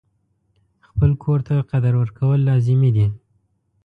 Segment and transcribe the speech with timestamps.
[0.87, 3.07] خپل کور ته قدر ورکول لازمي دي.